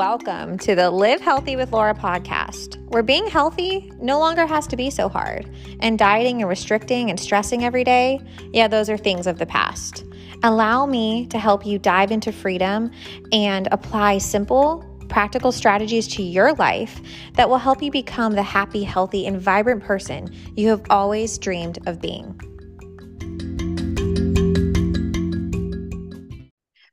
[0.00, 4.74] Welcome to the Live Healthy with Laura podcast, where being healthy no longer has to
[4.74, 8.18] be so hard, and dieting and restricting and stressing every day,
[8.54, 10.06] yeah, those are things of the past.
[10.42, 12.90] Allow me to help you dive into freedom
[13.30, 17.02] and apply simple, practical strategies to your life
[17.34, 21.78] that will help you become the happy, healthy, and vibrant person you have always dreamed
[21.86, 22.40] of being.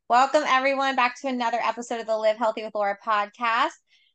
[0.09, 3.73] Welcome, everyone, back to another episode of the Live Healthy with Laura podcast.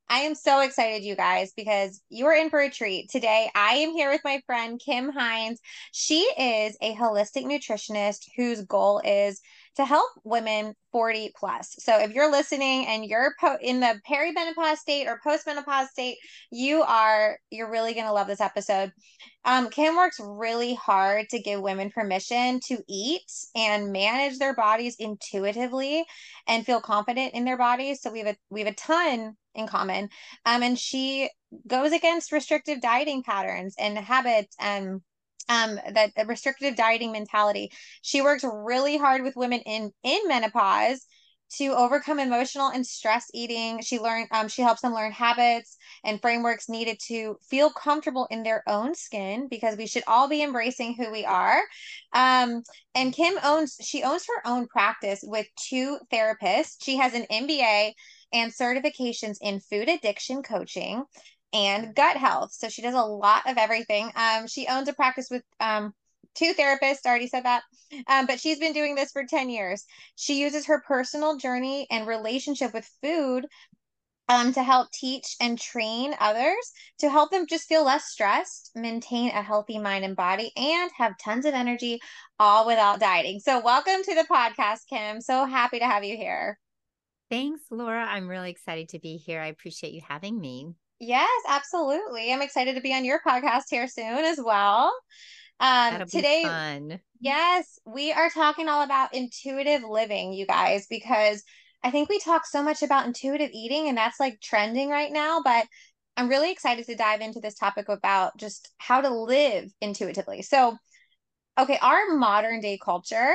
[0.08, 3.10] I am so excited, you guys, because you are in for a treat.
[3.10, 5.58] Today, I am here with my friend Kim Hynes.
[5.92, 9.42] She is a holistic nutritionist whose goal is
[9.76, 11.74] to help women 40 plus.
[11.78, 16.18] So if you're listening and you're po- in the perimenopause state or postmenopause state,
[16.50, 18.92] you are you're really going to love this episode.
[19.44, 24.96] Um, Kim works really hard to give women permission to eat and manage their bodies
[24.98, 26.04] intuitively
[26.46, 28.02] and feel confident in their bodies.
[28.02, 30.08] So we have a we have a ton in common.
[30.44, 31.30] Um, and she
[31.66, 35.00] goes against restrictive dieting patterns and habits and
[35.52, 37.70] um that restrictive dieting mentality.
[38.02, 41.06] She works really hard with women in in menopause
[41.58, 43.82] to overcome emotional and stress eating.
[43.82, 48.42] She learned um, she helps them learn habits and frameworks needed to feel comfortable in
[48.42, 51.60] their own skin because we should all be embracing who we are.
[52.14, 52.62] Um,
[52.94, 56.76] and kim owns she owns her own practice with two therapists.
[56.82, 57.92] She has an mba
[58.32, 61.04] and certifications in food addiction coaching
[61.52, 62.52] and gut health.
[62.52, 64.10] So she does a lot of everything.
[64.16, 65.92] Um, she owns a practice with um,
[66.34, 67.62] two therapists, already said that.
[68.06, 69.84] Um, but she's been doing this for 10 years.
[70.16, 73.46] She uses her personal journey and relationship with food
[74.28, 79.30] um, to help teach and train others to help them just feel less stressed, maintain
[79.30, 82.00] a healthy mind and body, and have tons of energy
[82.38, 83.40] all without dieting.
[83.40, 85.20] So, welcome to the podcast, Kim.
[85.20, 86.58] So happy to have you here.
[87.30, 88.04] Thanks, Laura.
[88.04, 89.40] I'm really excited to be here.
[89.40, 90.74] I appreciate you having me.
[91.04, 92.32] Yes, absolutely.
[92.32, 94.94] I'm excited to be on your podcast here soon as well.
[95.58, 96.44] Um, today.
[97.18, 101.42] Yes, we are talking all about intuitive living, you guys, because
[101.82, 105.40] I think we talk so much about intuitive eating and that's like trending right now,
[105.42, 105.66] but
[106.16, 110.42] I'm really excited to dive into this topic about just how to live intuitively.
[110.42, 110.76] So,
[111.58, 113.34] okay, our modern day culture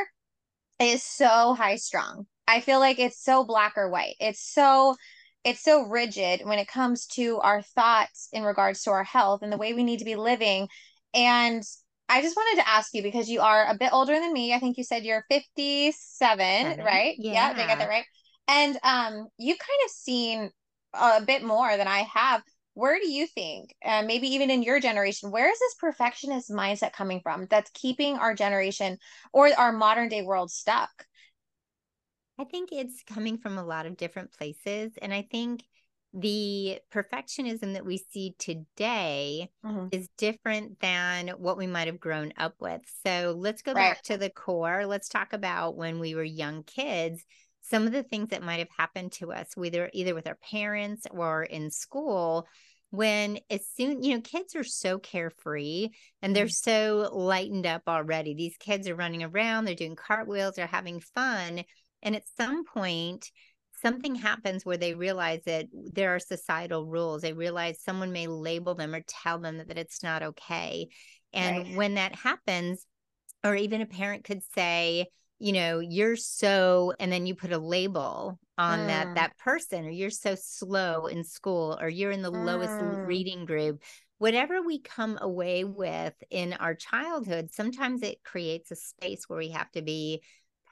[0.79, 2.27] is so high strung.
[2.47, 4.15] I feel like it's so black or white.
[4.21, 4.95] It's so
[5.47, 9.51] it's so rigid when it comes to our thoughts in regards to our health and
[9.51, 10.67] the way we need to be living.
[11.13, 11.63] And
[12.09, 14.53] I just wanted to ask you because you are a bit older than me.
[14.53, 16.85] I think you said you're 57, Seven.
[16.85, 17.15] right?
[17.17, 17.31] Yeah.
[17.31, 18.03] yeah, did I get that right?
[18.49, 20.51] And um, you've kind of seen
[20.93, 22.41] a bit more than I have.
[22.73, 26.91] Where do you think, uh, maybe even in your generation, where is this perfectionist mindset
[26.91, 28.97] coming from that's keeping our generation
[29.31, 31.06] or our modern day world stuck?
[32.39, 34.93] I think it's coming from a lot of different places.
[35.01, 35.63] And I think
[36.13, 39.87] the perfectionism that we see today mm-hmm.
[39.91, 42.81] is different than what we might have grown up with.
[43.05, 43.93] So let's go right.
[43.93, 44.85] back to the core.
[44.85, 47.23] Let's talk about when we were young kids.
[47.61, 51.05] Some of the things that might have happened to us, whether either with our parents
[51.11, 52.47] or in school,
[52.89, 55.89] when as soon you know kids are so carefree
[56.21, 57.03] and they're mm-hmm.
[57.03, 61.63] so lightened up already these kids are running around they're doing cartwheels they're having fun
[62.01, 63.31] and at some point,
[63.81, 67.21] something happens where they realize that there are societal rules.
[67.21, 70.87] They realize someone may label them or tell them that, that it's not okay.
[71.33, 71.75] And right.
[71.75, 72.85] when that happens,
[73.43, 75.07] or even a parent could say,
[75.39, 78.87] you know, you're so, and then you put a label on mm.
[78.87, 82.45] that that person, or you're so slow in school, or you're in the mm.
[82.45, 82.73] lowest
[83.05, 83.83] reading group.
[84.17, 89.49] Whatever we come away with in our childhood, sometimes it creates a space where we
[89.49, 90.23] have to be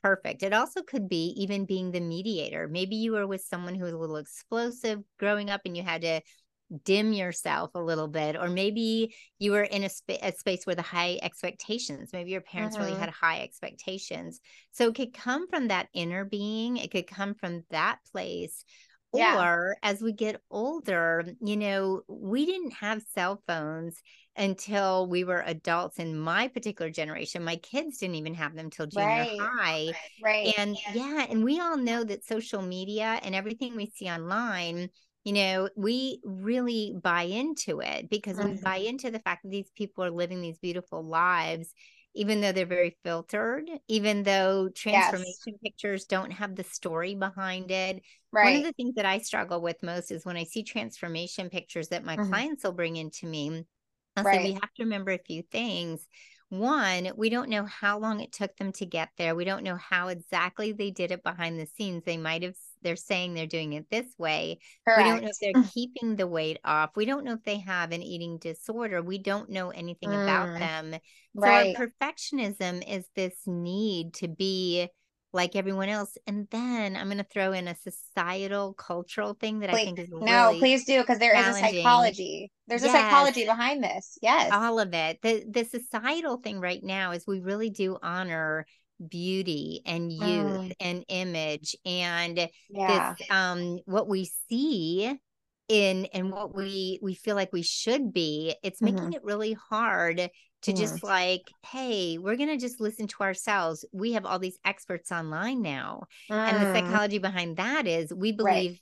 [0.05, 0.43] perfect.
[0.43, 2.67] It also could be even being the mediator.
[2.67, 6.01] Maybe you were with someone who was a little explosive growing up and you had
[6.03, 6.21] to
[6.83, 10.75] dim yourself a little bit or maybe you were in a, sp- a space where
[10.75, 13.01] the high expectations maybe your parents really mm-hmm.
[13.01, 14.39] had high expectations
[14.71, 18.65] so it could come from that inner being it could come from that place
[19.17, 19.41] yeah.
[19.41, 24.01] or as we get older you know we didn't have cell phones
[24.37, 27.43] until we were adults in my particular generation.
[27.43, 29.39] My kids didn't even have them till junior right.
[29.39, 29.91] high.
[30.21, 30.53] Right.
[30.57, 34.89] And yeah, and we all know that social media and everything we see online,
[35.23, 38.51] you know, we really buy into it because mm-hmm.
[38.51, 41.73] we buy into the fact that these people are living these beautiful lives
[42.15, 45.57] even though they're very filtered, even though transformation yes.
[45.61, 48.01] pictures don't have the story behind it.
[48.31, 48.45] Right.
[48.45, 51.89] One of the things that I struggle with most is when I see transformation pictures
[51.89, 52.29] that my mm-hmm.
[52.29, 53.65] clients will bring into me,
[54.17, 54.37] right.
[54.37, 56.07] So we have to remember a few things.
[56.49, 59.35] one, we don't know how long it took them to get there.
[59.35, 62.03] We don't know how exactly they did it behind the scenes.
[62.05, 64.59] They might have, they're saying they're doing it this way.
[64.87, 65.03] Correct.
[65.03, 66.91] We don't know if they're keeping the weight off.
[66.95, 69.01] We don't know if they have an eating disorder.
[69.01, 70.23] We don't know anything mm.
[70.23, 70.93] about them.
[70.93, 71.75] So right.
[71.75, 74.87] our perfectionism is this need to be
[75.33, 76.17] like everyone else.
[76.27, 79.99] And then I'm going to throw in a societal, cultural thing that please, I think
[79.99, 82.51] is really no, please do because there is a psychology.
[82.67, 82.91] There's yes.
[82.91, 84.17] a psychology behind this.
[84.21, 85.19] Yes, all of it.
[85.21, 88.65] The the societal thing right now is we really do honor
[89.09, 90.75] beauty and youth mm.
[90.79, 93.13] and image and yeah.
[93.17, 95.13] this um what we see
[95.67, 99.13] in and what we we feel like we should be it's making mm-hmm.
[99.13, 100.29] it really hard
[100.65, 103.85] to just like, hey, we're going to just listen to ourselves.
[103.91, 106.05] We have all these experts online now.
[106.29, 106.35] Mm.
[106.35, 106.73] And the mm.
[106.73, 108.79] psychology behind that is we believe right.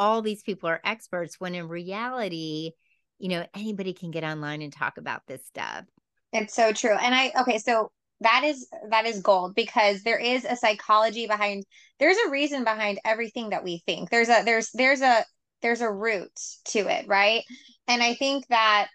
[0.00, 2.72] all these people are experts when in reality,
[3.20, 5.84] you know, anybody can get online and talk about this stuff.
[6.32, 6.96] It's so true.
[7.00, 11.64] And I, okay, so that is that is gold because there is a psychology behind
[11.98, 15.24] there's a reason behind everything that we think there's a there's there's a
[15.62, 16.32] there's a root
[16.64, 17.42] to it right
[17.86, 18.88] and i think that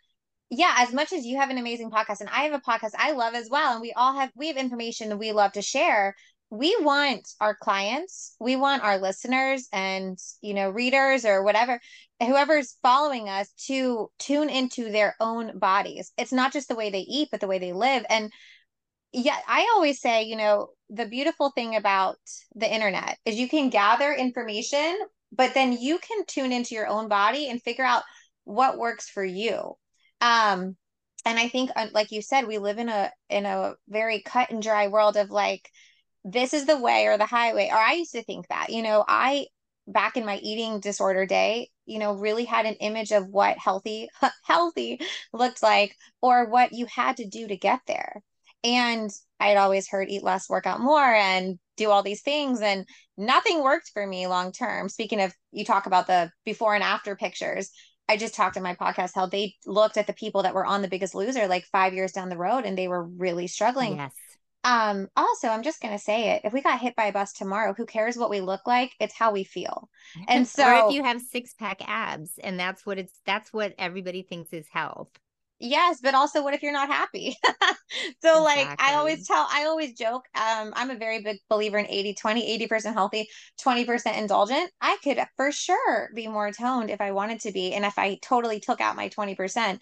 [0.49, 3.11] yeah, as much as you have an amazing podcast and I have a podcast I
[3.11, 6.15] love as well, and we all have we have information that we love to share.
[6.49, 11.81] We want our clients, we want our listeners and you know readers or whatever,
[12.21, 16.13] whoever's following us to tune into their own bodies.
[16.17, 18.05] It's not just the way they eat, but the way they live.
[18.09, 18.31] And
[19.17, 22.17] yeah, I always say, you know, the beautiful thing about
[22.55, 24.97] the internet is you can gather information,
[25.31, 28.03] but then you can tune into your own body and figure out
[28.43, 29.73] what works for you.
[30.21, 30.77] Um
[31.25, 34.49] and i think uh, like you said we live in a in a very cut
[34.49, 35.69] and dry world of like
[36.23, 37.69] this is the way or the highway.
[37.71, 39.47] Or i used to think that you know i
[39.87, 44.09] back in my eating disorder day you know really had an image of what healthy
[44.43, 44.99] healthy
[45.33, 48.23] looked like or what you had to do to get there
[48.67, 49.09] and
[49.39, 52.85] i had always heard eat less work out more and do all these things and
[53.17, 57.15] nothing worked for me long term speaking of you talk about the before and after
[57.15, 57.71] pictures
[58.09, 60.81] I just talked in my podcast how they looked at the people that were on
[60.81, 63.97] the biggest loser like five years down the road and they were really struggling.
[63.97, 64.13] Yes.
[64.63, 66.41] Um, also, I'm just gonna say it.
[66.43, 68.91] If we got hit by a bus tomorrow, who cares what we look like?
[68.99, 69.89] It's how we feel.
[70.27, 73.73] And so or if you have six pack abs and that's what it's that's what
[73.77, 75.09] everybody thinks is health
[75.59, 77.35] yes but also what if you're not happy?
[78.21, 78.43] So exactly.
[78.43, 82.15] like i always tell i always joke um i'm a very big believer in 80
[82.15, 83.27] 20 80% healthy
[83.63, 84.71] 20% indulgent.
[84.81, 88.17] I could for sure be more toned if i wanted to be and if i
[88.21, 89.79] totally took out my 20%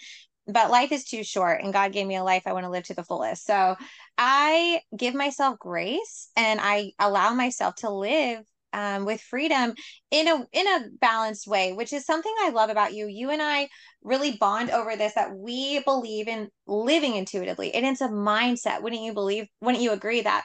[0.48, 2.83] but life is too short and god gave me a life i want to live
[2.86, 3.45] to the fullest.
[3.45, 3.75] So
[4.18, 8.45] i give myself grace and i allow myself to live
[8.75, 9.74] um, with freedom
[10.12, 13.07] in a in a balanced way which is something i love about you.
[13.07, 13.69] You and i
[14.04, 18.83] really bond over this that we believe in living intuitively and it's a mindset.
[18.83, 20.44] Wouldn't you believe wouldn't you agree that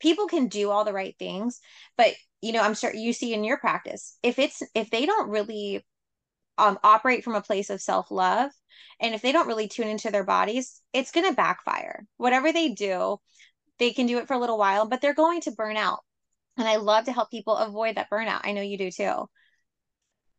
[0.00, 1.60] people can do all the right things?
[1.98, 5.30] But you know i'm sure you see in your practice if it's if they don't
[5.30, 5.84] really
[6.58, 8.50] um, operate from a place of self-love
[9.00, 12.04] and if they don't really tune into their bodies it's going to backfire.
[12.18, 13.18] Whatever they do
[13.78, 16.00] they can do it for a little while but they're going to burn out
[16.56, 18.40] and I love to help people avoid that burnout.
[18.44, 19.28] I know you do too.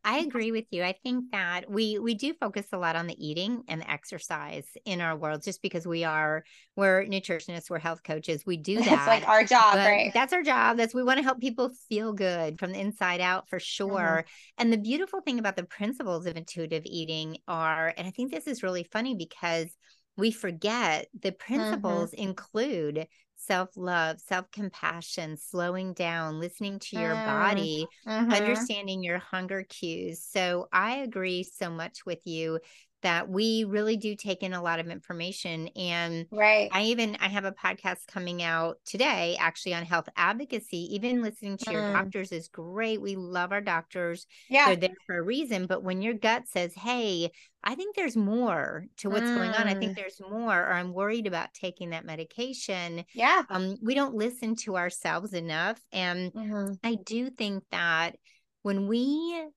[0.06, 0.84] I agree with you.
[0.84, 4.68] I think that we we do focus a lot on the eating and the exercise
[4.84, 6.44] in our world just because we are
[6.76, 8.46] we're nutritionists, we're health coaches.
[8.46, 8.88] We do that.
[8.94, 10.12] It's like our job, right?
[10.14, 10.76] That's our job.
[10.76, 14.26] That's we want to help people feel good from the inside out for sure.
[14.26, 14.62] Mm-hmm.
[14.62, 18.48] And the beautiful thing about the principles of intuitive eating are and I think this
[18.48, 19.74] is really funny because
[20.18, 22.24] we forget the principles mm-hmm.
[22.24, 23.08] include
[23.46, 27.26] self love, self compassion, slowing down, listening to your mm.
[27.26, 28.32] body, mm-hmm.
[28.32, 30.24] understanding your hunger cues.
[30.24, 32.60] So I agree so much with you
[33.04, 37.28] that we really do take in a lot of information and right i even i
[37.28, 41.74] have a podcast coming out today actually on health advocacy even listening to mm.
[41.74, 45.84] your doctors is great we love our doctors yeah they're there for a reason but
[45.84, 47.30] when your gut says hey
[47.64, 49.36] i think there's more to what's mm.
[49.36, 49.96] going on i think mm.
[49.96, 54.76] there's more or i'm worried about taking that medication yeah um we don't listen to
[54.78, 56.74] ourselves enough and mm-hmm.
[56.84, 58.16] i do think that
[58.64, 59.48] when we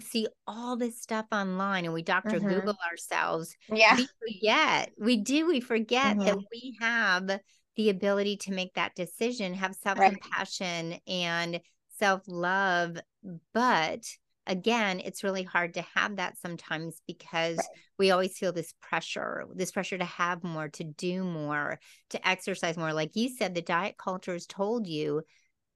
[0.00, 2.48] see all this stuff online and we doctor mm-hmm.
[2.48, 3.54] Google ourselves.
[3.72, 3.96] Yeah.
[3.96, 4.08] We
[4.40, 4.92] forget.
[4.98, 5.46] We do.
[5.46, 6.26] We forget mm-hmm.
[6.26, 7.40] that we have
[7.76, 11.02] the ability to make that decision, have self compassion right.
[11.06, 11.60] and
[11.98, 12.98] self love.
[13.52, 14.06] But
[14.46, 17.66] again, it's really hard to have that sometimes because right.
[17.98, 21.78] we always feel this pressure, this pressure to have more, to do more,
[22.10, 22.92] to exercise more.
[22.92, 25.22] Like you said, the diet culture has told you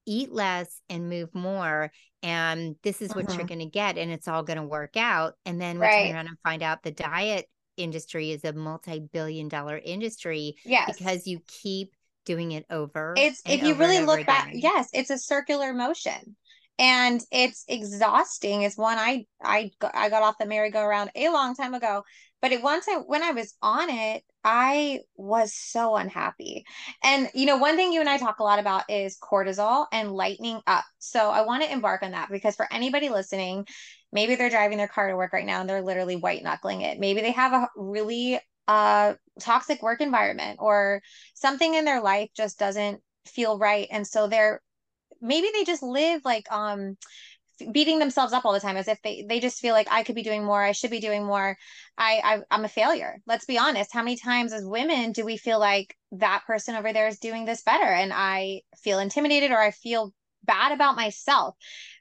[0.07, 1.91] eat less and move more
[2.23, 3.37] and this is what mm-hmm.
[3.37, 6.07] you're going to get and it's all going to work out and then we right.
[6.07, 7.45] turn around and find out the diet
[7.77, 10.97] industry is a multi-billion dollar industry yes.
[10.97, 11.93] because you keep
[12.25, 13.13] doing it over.
[13.17, 16.35] It's if you really look back, yes, it's a circular motion.
[16.79, 18.61] And it's exhausting.
[18.61, 22.03] It's one I I I got off the merry-go-round a long time ago,
[22.41, 26.65] but it once I when I was on it, I was so unhappy.
[27.03, 30.11] And you know, one thing you and I talk a lot about is cortisol and
[30.11, 30.85] lightening up.
[30.99, 33.65] So I want to embark on that because for anybody listening,
[34.11, 36.99] maybe they're driving their car to work right now and they're literally white knuckling it.
[36.99, 41.01] Maybe they have a really uh toxic work environment or
[41.33, 44.61] something in their life just doesn't feel right and so they're
[45.21, 46.97] maybe they just live like um
[47.71, 50.15] beating themselves up all the time as if they they just feel like I could
[50.15, 51.57] be doing more, I should be doing more.
[51.97, 53.17] I, I I'm a failure.
[53.25, 53.93] Let's be honest.
[53.93, 57.45] How many times as women do we feel like that person over there is doing
[57.45, 61.55] this better and I feel intimidated or I feel bad about myself.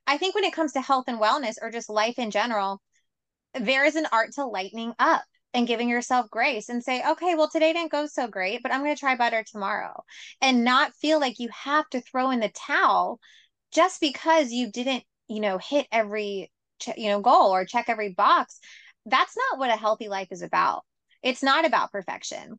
[0.07, 2.81] I think when it comes to health and wellness or just life in general,
[3.55, 5.25] there is an art to lightening up
[5.55, 8.83] and giving yourself grace and say, okay, well, today didn't go so great, but I'm
[8.83, 10.05] going to try better tomorrow
[10.41, 13.19] and not feel like you have to throw in the towel
[13.73, 16.53] just because you didn't, you know, hit every,
[16.97, 18.61] you know, goal or check every box.
[19.07, 20.83] That's not what a healthy life is about.
[21.23, 22.59] It's not about perfection.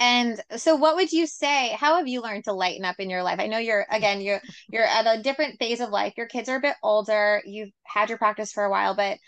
[0.00, 3.22] And so what would you say how have you learned to lighten up in your
[3.22, 3.38] life?
[3.38, 6.14] I know you're again you're you're at a different phase of life.
[6.16, 7.42] Your kids are a bit older.
[7.46, 9.18] You've had your practice for a while, but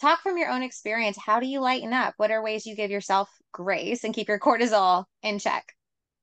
[0.00, 1.16] talk from your own experience.
[1.18, 2.14] How do you lighten up?
[2.16, 5.64] What are ways you give yourself grace and keep your cortisol in check?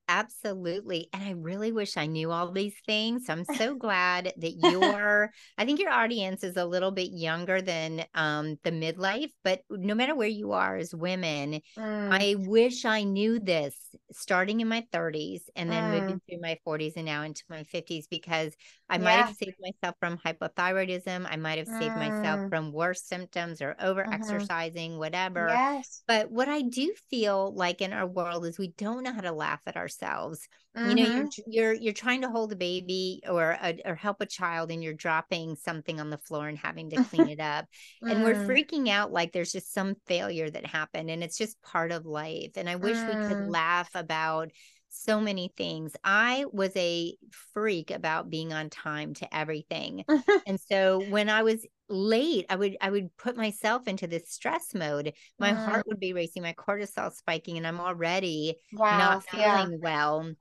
[0.10, 1.08] Absolutely.
[1.14, 3.30] And I really wish I knew all these things.
[3.30, 8.06] I'm so glad that you're, I think your audience is a little bit younger than
[8.14, 12.12] um the midlife, but no matter where you are as women, mm.
[12.12, 13.76] I wish I knew this
[14.12, 16.02] starting in my 30s and then mm.
[16.02, 18.54] moving through my 40s and now into my 50s because
[18.94, 19.04] I yeah.
[19.04, 21.28] might have saved myself from hypothyroidism.
[21.30, 21.80] I might have mm.
[21.80, 22.50] saved myself mm.
[22.50, 25.00] from worse symptoms or over exercising, mm-hmm.
[25.00, 25.48] whatever.
[25.50, 26.04] Yes.
[26.08, 29.32] But what I do feel like in our world is we don't know how to
[29.32, 30.90] laugh at ourselves ourselves mm-hmm.
[30.90, 31.52] you know you're mm-hmm.
[31.52, 34.94] you're you're trying to hold a baby or a, or help a child and you're
[34.94, 37.66] dropping something on the floor and having to clean it up
[38.04, 38.12] mm.
[38.12, 38.48] and we're mm.
[38.48, 42.52] freaking out like there's just some failure that happened and it's just part of life
[42.56, 43.08] and i wish mm.
[43.08, 43.52] we could mm.
[43.52, 44.50] laugh about
[44.94, 45.96] so many things.
[46.04, 47.16] I was a
[47.54, 50.06] freak about being on time to everything.
[50.48, 54.74] and so when I was late, I would I would put myself into this stress
[54.74, 55.14] mode.
[55.40, 55.66] My mm.
[55.66, 58.98] heart would be racing, my cortisol spiking and I'm already wow.
[58.98, 59.78] not feeling yeah.
[59.82, 60.32] well.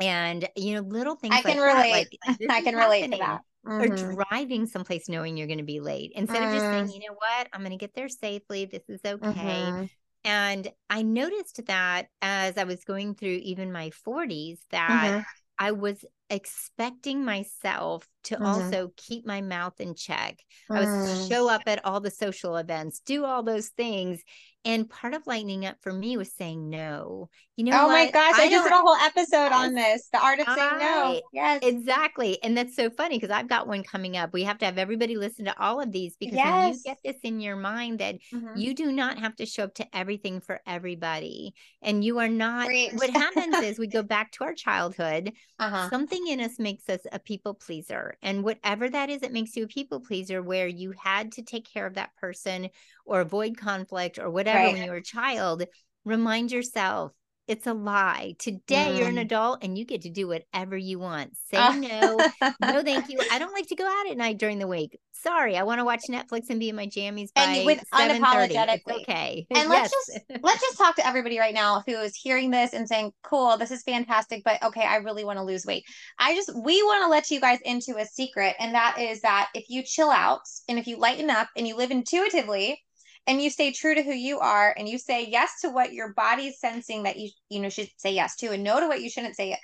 [0.00, 2.18] And you know, little things I can like relate.
[2.26, 3.40] That, like, I can relate to that.
[3.66, 3.92] Mm-hmm.
[3.92, 6.46] Or driving someplace knowing you're going to be late instead mm.
[6.46, 6.94] of just saying, mm.
[6.94, 8.64] you know what, I'm going to get there safely.
[8.64, 9.20] This is okay.
[9.26, 9.84] Mm-hmm.
[10.24, 15.20] And I noticed that as I was going through even my 40s, that mm-hmm.
[15.58, 18.44] I was expecting myself to mm-hmm.
[18.44, 20.38] also keep my mouth in check.
[20.70, 20.76] Mm.
[20.76, 24.22] I was show up at all the social events, do all those things.
[24.68, 27.30] And part of lightening up for me was saying no.
[27.56, 27.92] You know, oh what?
[27.92, 30.78] my gosh, I, I just did a whole episode on this the art of saying
[30.78, 31.22] no.
[31.32, 32.38] Yes, exactly.
[32.42, 34.34] And that's so funny because I've got one coming up.
[34.34, 36.54] We have to have everybody listen to all of these because yes.
[36.54, 38.58] when you get this in your mind that mm-hmm.
[38.58, 42.66] you do not have to show up to everything for everybody, and you are not,
[42.66, 42.92] Great.
[42.92, 45.32] what happens is we go back to our childhood.
[45.58, 45.88] Uh-huh.
[45.88, 48.16] Something in us makes us a people pleaser.
[48.22, 51.66] And whatever that is, it makes you a people pleaser where you had to take
[51.66, 52.68] care of that person
[53.04, 54.72] or avoid conflict or whatever right.
[54.72, 55.64] when you were a child.
[56.04, 57.12] Remind yourself
[57.48, 58.34] it's a lie.
[58.38, 58.98] Today mm.
[58.98, 59.22] you're an mm.
[59.22, 61.34] adult and you get to do whatever you want.
[61.50, 61.72] Say uh.
[61.72, 62.16] no.
[62.60, 63.18] no, thank you.
[63.32, 64.98] I don't like to go out at night during the week.
[65.12, 69.00] Sorry, I want to watch Netflix and be in my jammies by and with unapologetically.
[69.00, 69.46] okay.
[69.54, 72.86] And let's just let's just talk to everybody right now who is hearing this and
[72.86, 75.84] saying, "Cool, this is fantastic, but okay, I really want to lose weight."
[76.18, 79.48] I just we want to let you guys into a secret, and that is that
[79.54, 82.80] if you chill out and if you lighten up and you live intuitively,
[83.28, 86.14] and you stay true to who you are and you say yes to what your
[86.14, 89.10] body's sensing that you you know should say yes to and no to what you
[89.10, 89.56] shouldn't say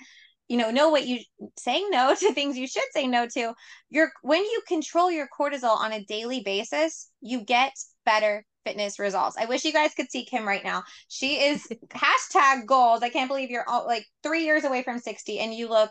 [0.47, 1.18] you know know what you
[1.59, 3.54] saying no to things you should say no to
[3.90, 7.73] you're when you control your cortisol on a daily basis you get
[8.04, 9.37] better fitness results.
[9.38, 10.85] I wish you guys could see kim right now.
[11.09, 15.38] She is hashtag goals i can't believe you're all, like three years away from 60
[15.38, 15.90] and you look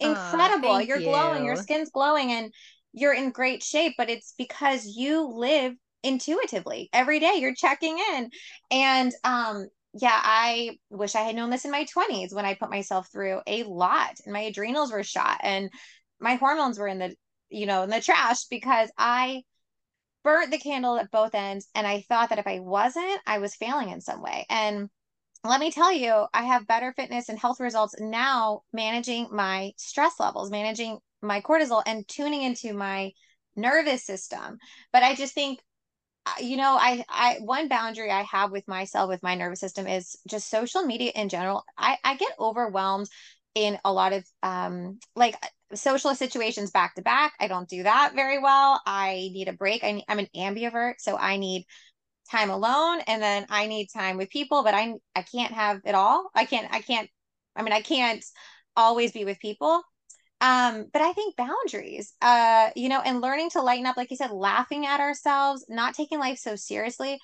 [0.00, 0.80] incredible.
[0.80, 1.06] you're you.
[1.06, 1.44] glowing.
[1.44, 2.52] Your skin's glowing and
[2.92, 8.30] you're in great shape but it's because you live intuitively every day you're checking in.
[8.70, 12.70] And um yeah i wish i had known this in my 20s when i put
[12.70, 15.68] myself through a lot and my adrenals were shot and
[16.20, 17.14] my hormones were in the
[17.48, 19.42] you know in the trash because i
[20.22, 23.54] burnt the candle at both ends and i thought that if i wasn't i was
[23.54, 24.46] failing in some way.
[24.48, 24.88] And
[25.42, 30.20] let me tell you i have better fitness and health results now managing my stress
[30.20, 33.10] levels managing my cortisol and tuning into my
[33.56, 34.58] nervous system.
[34.92, 35.60] But i just think
[36.40, 40.16] you know, I, I, one boundary I have with myself, with my nervous system is
[40.28, 41.64] just social media in general.
[41.76, 43.08] I, I get overwhelmed
[43.54, 45.36] in a lot of, um, like
[45.74, 47.32] social situations back to back.
[47.40, 48.80] I don't do that very well.
[48.86, 49.82] I need a break.
[49.82, 51.64] I need, I'm an ambivert, so I need
[52.30, 55.94] time alone and then I need time with people, but I, I can't have it
[55.94, 56.30] all.
[56.34, 57.08] I can't, I can't,
[57.56, 58.24] I mean, I can't
[58.76, 59.82] always be with people
[60.40, 64.16] um but i think boundaries uh you know and learning to lighten up like you
[64.16, 67.18] said laughing at ourselves not taking life so seriously.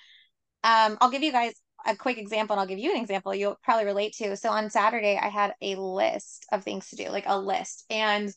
[0.64, 1.54] Um i'll give you guys
[1.86, 4.36] a quick example and i'll give you an example you'll probably relate to.
[4.36, 8.30] So on saturday i had a list of things to do like a list and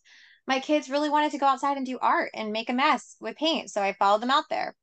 [0.48, 3.36] my kids really wanted to go outside and do art and make a mess with
[3.36, 4.76] paint so i followed them out there.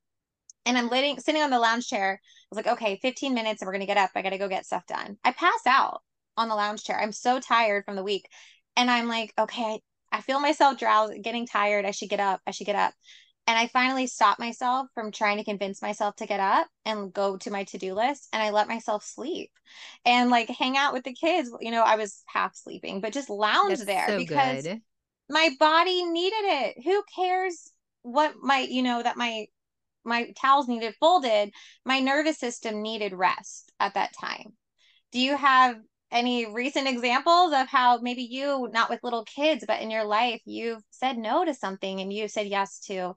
[0.66, 3.66] And i'm sitting sitting on the lounge chair i was like okay 15 minutes and
[3.66, 4.10] we're gonna get up.
[4.14, 5.16] I gotta go get stuff done.
[5.24, 6.02] I pass out
[6.36, 7.00] on the lounge chair.
[7.00, 8.28] I'm so tired from the week
[8.76, 9.80] and I'm like, okay,
[10.12, 11.84] I feel myself drowsy, getting tired.
[11.84, 12.40] I should get up.
[12.46, 12.94] I should get up.
[13.48, 17.36] And I finally stopped myself from trying to convince myself to get up and go
[17.38, 18.28] to my to do list.
[18.32, 19.50] And I let myself sleep
[20.04, 21.50] and like hang out with the kids.
[21.60, 24.80] You know, I was half sleeping, but just lounge That's there so because good.
[25.30, 26.82] my body needed it.
[26.84, 27.70] Who cares
[28.02, 29.46] what my, you know, that my,
[30.04, 31.52] my towels needed folded.
[31.84, 34.54] My nervous system needed rest at that time.
[35.12, 35.76] Do you have
[36.10, 40.40] any recent examples of how maybe you not with little kids but in your life
[40.44, 43.14] you've said no to something and you've said yes to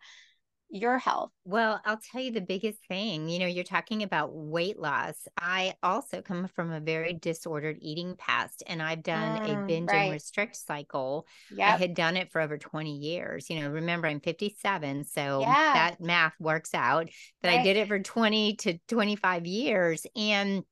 [0.72, 4.78] your health well i'll tell you the biggest thing you know you're talking about weight
[4.78, 9.66] loss i also come from a very disordered eating past and i've done mm, a
[9.66, 10.04] binge right.
[10.04, 11.74] and restrict cycle yep.
[11.74, 15.74] i had done it for over 20 years you know remember i'm 57 so yeah.
[15.74, 17.10] that math works out
[17.42, 17.62] that right.
[17.62, 20.64] i did it for 20 to 25 years and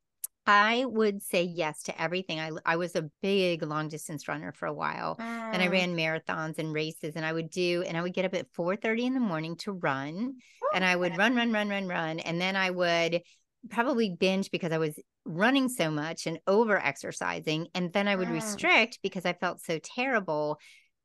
[0.48, 2.40] I would say yes to everything.
[2.40, 5.24] I I was a big long distance runner for a while, mm.
[5.24, 8.34] and I ran marathons and races, and I would do, and I would get up
[8.34, 11.68] at four thirty in the morning to run, oh, and I would run, run, run,
[11.68, 13.22] run, run, and then I would
[13.70, 18.30] probably binge because I was running so much and over exercising, and then I would
[18.30, 18.36] mm.
[18.36, 20.60] restrict because I felt so terrible.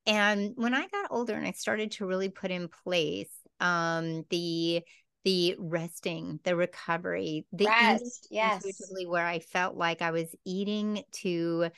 [0.06, 3.30] And when I got older and I started to really put in place
[3.60, 4.82] um, the
[5.24, 8.64] the resting, the recovery, the rest, yes,
[9.06, 11.70] where I felt like I was eating to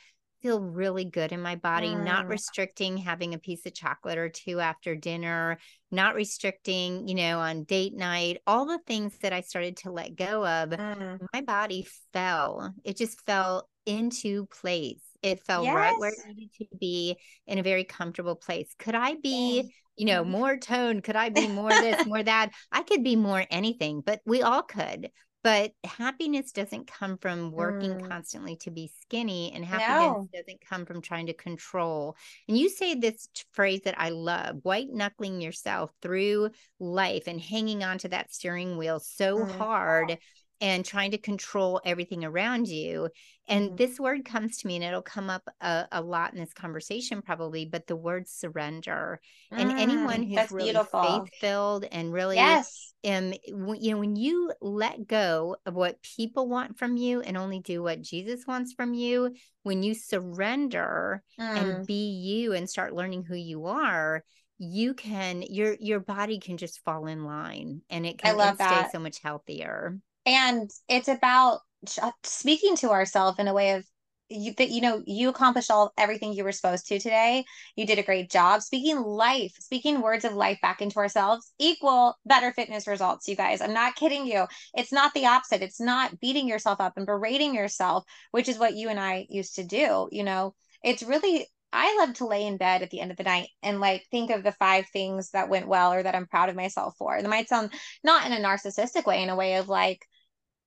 [0.44, 2.04] feel really good in my body, mm.
[2.04, 5.58] not restricting having a piece of chocolate or two after dinner,
[5.90, 10.14] not restricting, you know, on date night, all the things that I started to let
[10.14, 11.18] go of, mm.
[11.32, 12.74] my body fell.
[12.84, 15.00] It just fell into place.
[15.24, 15.74] It fell yes.
[15.74, 18.68] right where it needed to be in a very comfortable place.
[18.78, 20.30] Could I be you know, mm-hmm.
[20.32, 21.00] more tone.
[21.00, 22.50] Could I be more this, more that?
[22.72, 25.10] I could be more anything, but we all could.
[25.44, 28.08] But happiness doesn't come from working mm.
[28.08, 30.40] constantly to be skinny, and happiness no.
[30.40, 32.16] doesn't come from trying to control.
[32.48, 36.48] And you say this phrase that I love white knuckling yourself through
[36.80, 39.50] life and hanging on to that steering wheel so mm.
[39.58, 40.16] hard
[40.64, 43.10] and trying to control everything around you.
[43.46, 43.76] And mm-hmm.
[43.76, 47.20] this word comes to me and it'll come up a, a, lot in this conversation,
[47.20, 49.20] probably, but the word surrender.
[49.52, 52.94] Mm, and anyone mm, who's really faith filled and really, yes.
[53.06, 57.60] um, you know, when you let go of what people want from you and only
[57.60, 61.44] do what Jesus wants from you, when you surrender mm.
[61.44, 64.24] and be you and start learning who you are,
[64.56, 69.00] you can your your body can just fall in line and it can stay so
[69.00, 71.60] much healthier and it's about
[72.00, 73.84] uh, speaking to ourselves in a way of
[74.30, 77.44] you that you know you accomplished all everything you were supposed to today.
[77.76, 78.62] You did a great job.
[78.62, 83.60] Speaking life speaking words of life back into ourselves equal better fitness results you guys.
[83.60, 84.46] I'm not kidding you.
[84.74, 85.62] It's not the opposite.
[85.62, 89.56] It's not beating yourself up and berating yourself which is what you and i used
[89.56, 90.54] to do you know.
[90.82, 93.80] It's really I love to lay in bed at the end of the night and
[93.80, 96.94] like think of the five things that went well or that I'm proud of myself
[96.96, 97.16] for.
[97.16, 97.72] And it might sound
[98.04, 100.06] not in a narcissistic way, in a way of like,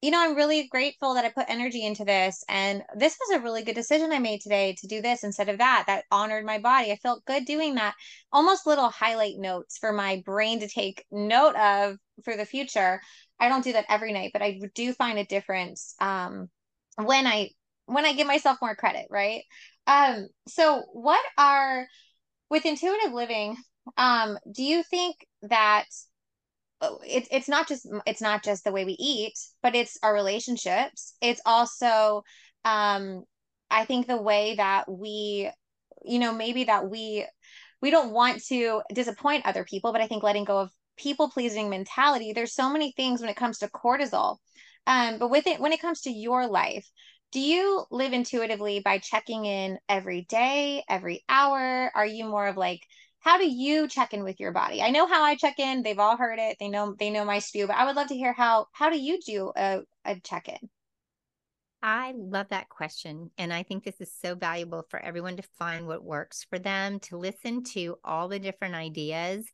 [0.01, 2.43] you know, I'm really grateful that I put energy into this.
[2.47, 5.57] And this was a really good decision I made today to do this instead of
[5.57, 5.85] that.
[5.87, 6.91] That honored my body.
[6.91, 7.95] I felt good doing that.
[8.31, 13.01] Almost little highlight notes for my brain to take note of for the future.
[13.39, 16.49] I don't do that every night, but I do find a difference um,
[16.97, 17.49] when I
[17.87, 19.43] when I give myself more credit, right?
[19.87, 21.87] Um, so what are
[22.49, 23.57] with intuitive living,
[23.95, 25.85] um, do you think that
[27.05, 31.15] it's it's not just it's not just the way we eat but it's our relationships.
[31.21, 32.23] It's also
[32.65, 33.23] um
[33.69, 35.49] i think the way that we
[36.03, 37.25] you know maybe that we
[37.81, 41.69] we don't want to disappoint other people but i think letting go of people pleasing
[41.69, 44.37] mentality there's so many things when it comes to cortisol.
[44.87, 46.85] Um but with it when it comes to your life
[47.31, 51.91] do you live intuitively by checking in every day every hour?
[51.93, 52.81] Are you more of like
[53.27, 54.81] how do you check in with your body?
[54.81, 55.83] I know how I check in.
[55.83, 56.55] They've all heard it.
[56.61, 58.97] They know they know my spew, but I would love to hear how how do
[58.97, 60.69] you do a, a check-in?
[61.83, 63.29] I love that question.
[63.37, 67.01] And I think this is so valuable for everyone to find what works for them,
[67.01, 69.45] to listen to all the different ideas.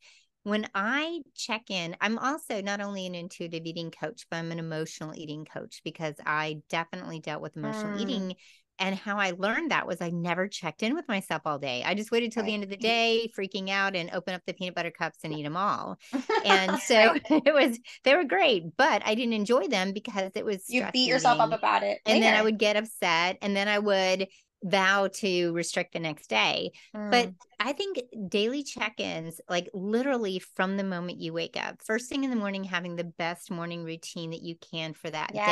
[0.43, 4.59] When I check in, I'm also not only an intuitive eating coach, but I'm an
[4.59, 8.01] emotional eating coach because I definitely dealt with emotional mm.
[8.01, 8.35] eating
[8.79, 11.83] and how I learned that was I never checked in with myself all day.
[11.85, 12.47] I just waited till right.
[12.47, 12.81] the end of the mm-hmm.
[12.81, 15.97] day, freaking out and open up the peanut butter cups and eat them all.
[16.45, 20.63] And so it was, they were great, but I didn't enjoy them because it was,
[20.69, 21.99] you beat yourself up about it.
[22.05, 24.27] And then I would get upset and then I would
[24.63, 26.71] vow to restrict the next day.
[26.95, 27.11] Mm.
[27.11, 32.09] But I think daily check ins, like literally from the moment you wake up, first
[32.09, 35.47] thing in the morning, having the best morning routine that you can for that yes,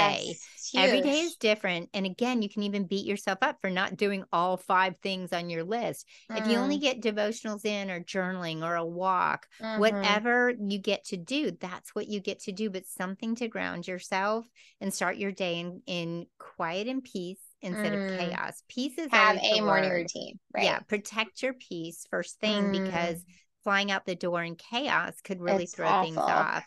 [0.74, 0.80] day.
[0.80, 1.90] Every day is different.
[1.94, 5.50] And again, you can even beat yourself up for not doing all five things on
[5.50, 6.06] your list.
[6.30, 6.40] Mm.
[6.40, 6.82] If you only mm.
[6.82, 9.80] get devotionals in or journaling or a walk, mm-hmm.
[9.80, 12.70] whatever you get to do, that's what you get to do.
[12.70, 14.46] But something to ground yourself
[14.80, 18.14] and start your day in, in quiet and peace instead mm.
[18.14, 18.64] of chaos.
[18.68, 20.02] Peace is have a morning word.
[20.02, 20.64] routine, right?
[20.66, 22.86] Yeah, protect your peace first thing mm.
[22.86, 23.24] because
[23.64, 26.06] flying out the door in chaos could really it's throw awful.
[26.06, 26.66] things off.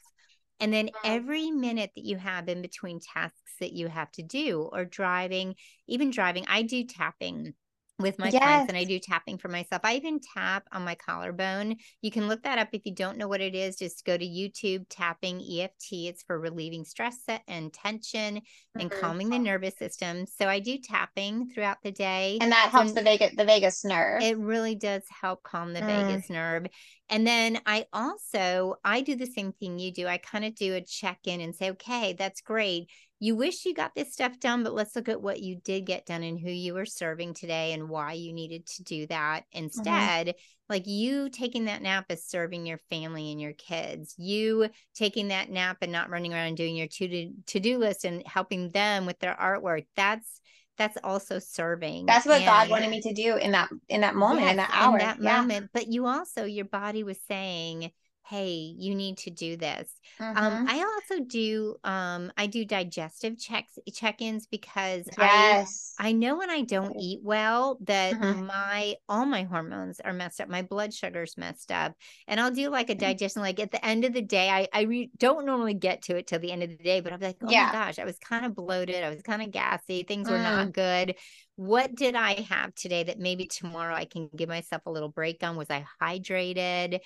[0.61, 4.69] And then every minute that you have in between tasks that you have to do
[4.73, 5.57] or driving,
[5.89, 7.55] even driving, I do tapping
[7.99, 8.43] with my yes.
[8.43, 9.83] clients and I do tapping for myself.
[9.85, 11.77] I even tap on my collarbone.
[12.03, 13.77] You can look that up if you don't know what it is.
[13.77, 15.93] Just go to YouTube tapping EFT.
[15.93, 18.81] It's for relieving stress and tension mm-hmm.
[18.81, 20.27] and calming the nervous system.
[20.27, 22.39] So I do tapping throughout the day.
[22.41, 24.23] And that helps the vagus the vagus nerve.
[24.23, 25.87] It really does help calm the mm.
[25.87, 26.67] vagus nerve.
[27.11, 30.09] And then I also I do the same thing you do.
[30.09, 32.89] I kind of do a check-in and say, "Okay, that's great
[33.21, 36.07] you wish you got this stuff done, but let's look at what you did get
[36.07, 39.43] done and who you were serving today and why you needed to do that.
[39.43, 39.65] Mm-hmm.
[39.65, 40.39] Instead, mm-hmm.
[40.69, 44.15] like you taking that nap is serving your family and your kids.
[44.19, 48.05] You taking that nap and not running around and doing your to to do list
[48.05, 49.87] and helping them with their artwork.
[49.97, 50.41] That's
[50.77, 52.07] that's also serving.
[52.07, 54.57] That's what and, God wanted me to do in that in that moment, yes, in
[54.57, 54.99] that hour.
[54.99, 55.41] In that yeah.
[55.41, 55.71] moment.
[55.73, 57.93] But you also, your body was saying,
[58.27, 60.45] hey you need to do this um, mm-hmm.
[60.45, 65.95] um, i also do um, i do digestive checks check-ins because yes.
[65.99, 68.47] i i know when i don't eat well that mm-hmm.
[68.47, 71.95] my all my hormones are messed up my blood sugar's messed up
[72.27, 73.01] and i'll do like a mm-hmm.
[73.01, 76.17] digestion like at the end of the day i i re- don't normally get to
[76.17, 77.67] it till the end of the day but i'm like oh yeah.
[77.67, 80.43] my gosh i was kind of bloated i was kind of gassy things were mm.
[80.43, 81.15] not good
[81.57, 85.43] what did i have today that maybe tomorrow i can give myself a little break
[85.43, 87.01] on was i hydrated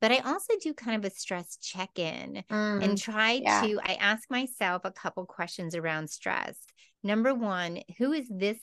[0.00, 3.62] but I also do kind of a stress check in mm, and try yeah.
[3.62, 6.58] to, I ask myself a couple questions around stress.
[7.02, 8.58] Number one, who is this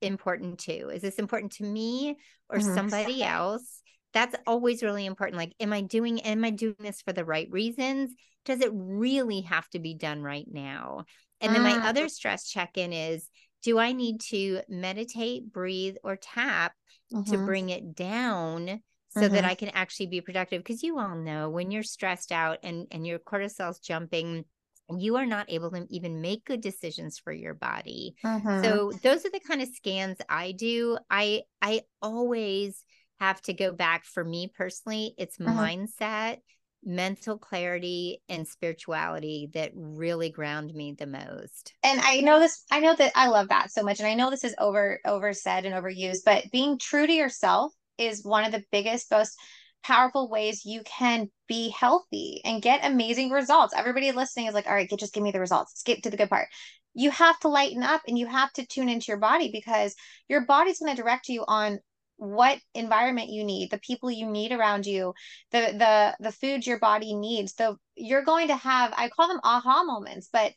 [0.00, 0.88] important to?
[0.90, 2.16] Is this important to me
[2.48, 2.74] or mm-hmm.
[2.74, 3.82] somebody else?
[4.12, 5.38] That's always really important.
[5.38, 8.14] Like, am I doing, am I doing this for the right reasons?
[8.44, 11.04] Does it really have to be done right now?
[11.40, 11.84] And then my mm.
[11.84, 13.28] other stress check in is,
[13.62, 16.72] do I need to meditate, breathe, or tap
[17.12, 17.30] mm-hmm.
[17.30, 18.80] to bring it down
[19.16, 19.34] so mm-hmm.
[19.34, 20.62] that I can actually be productive.
[20.62, 24.44] Because you all know when you're stressed out and, and your cortisol's jumping,
[24.90, 28.14] you are not able to even make good decisions for your body.
[28.24, 28.62] Mm-hmm.
[28.62, 30.98] So those are the kind of scans I do.
[31.10, 32.84] I I always
[33.18, 35.58] have to go back for me personally, it's mm-hmm.
[35.58, 36.38] mindset,
[36.84, 41.72] mental clarity and spirituality that really ground me the most.
[41.82, 44.30] And I know this I know that I love that so much and I know
[44.30, 48.52] this is over over said and overused, but being true to yourself is one of
[48.52, 49.36] the biggest, most
[49.82, 53.74] powerful ways you can be healthy and get amazing results.
[53.76, 55.82] Everybody listening is like, all right, just give me the results.
[55.84, 56.48] Get to the good part.
[56.94, 59.94] You have to lighten up and you have to tune into your body because
[60.28, 61.78] your body's going to direct you on
[62.18, 65.12] what environment you need the people you need around you
[65.52, 69.40] the the the food your body needs so you're going to have i call them
[69.44, 70.52] aha moments but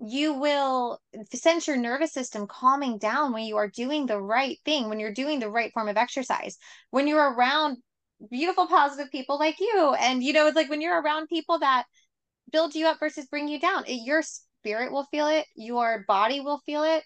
[0.00, 1.00] you will
[1.34, 5.12] sense your nervous system calming down when you are doing the right thing, when you're
[5.12, 6.56] doing the right form of exercise,
[6.90, 7.78] when you're around
[8.30, 9.94] beautiful, positive people like you.
[9.98, 11.84] And, you know, it's like when you're around people that
[12.52, 16.40] build you up versus bring you down, it, your spirit will feel it, your body
[16.40, 17.02] will feel it.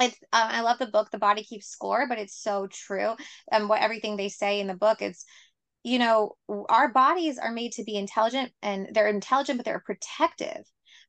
[0.00, 3.16] It's, um, I love the book, The Body Keeps Score, but it's so true.
[3.50, 5.24] And what everything they say in the book, it's,
[5.82, 6.36] you know,
[6.68, 10.64] our bodies are made to be intelligent and they're intelligent, but they're protective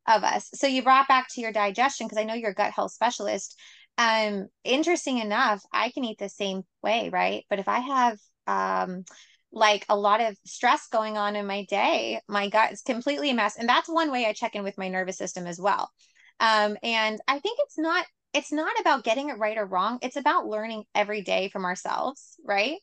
[0.10, 0.50] of us.
[0.56, 3.58] So you brought back to your digestion because I know you're a gut health specialist.
[3.98, 7.45] Um, interesting enough, I can eat the same way, right?
[7.50, 8.17] But if I have
[8.48, 9.06] um
[9.52, 13.34] like a lot of stress going on in my day, my gut is completely a
[13.34, 13.58] mess.
[13.58, 15.89] And that's one way I check in with my nervous system as well.
[16.39, 20.00] Um, and I think it's not it's not about getting it right or wrong.
[20.02, 22.78] It's about learning every day from ourselves, right?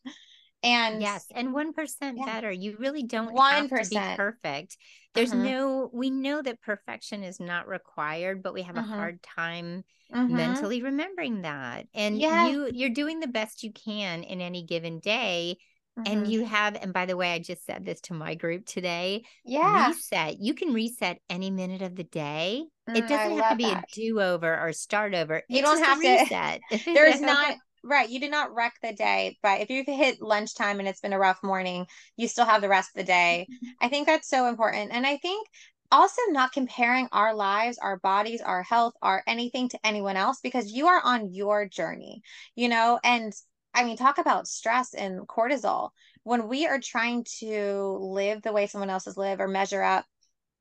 [0.67, 2.25] And yes, and 1% yeah.
[2.25, 2.51] better.
[2.51, 3.71] You really don't 1%.
[3.71, 4.77] have to be perfect.
[5.15, 5.43] There's uh-huh.
[5.43, 8.93] no, we know that perfection is not required, but we have uh-huh.
[8.93, 10.27] a hard time uh-huh.
[10.27, 11.87] mentally remembering that.
[11.95, 12.49] And yeah.
[12.49, 15.59] you, you're doing the best you can in any given day.
[16.05, 16.31] And mm-hmm.
[16.31, 19.25] you have, and by the way, I just said this to my group today.
[19.47, 19.87] Yeah.
[19.87, 20.39] Reset.
[20.39, 22.65] You can reset any minute of the day.
[22.87, 23.85] Mm, it doesn't have to be that.
[23.85, 25.43] a do over or start over.
[25.49, 26.61] You it's don't have to reset.
[26.85, 28.09] There's not right.
[28.09, 31.19] You did not wreck the day, but if you've hit lunchtime and it's been a
[31.19, 33.47] rough morning, you still have the rest of the day.
[33.51, 33.71] Mm-hmm.
[33.81, 34.93] I think that's so important.
[34.93, 35.47] And I think
[35.93, 40.73] also not comparing our lives, our bodies, our health, our anything to anyone else because
[40.73, 42.23] you are on your journey,
[42.55, 43.33] you know, and
[43.75, 45.91] I mean, talk about stress and cortisol.
[46.23, 50.07] When we are trying to live the way someone else's live or measure up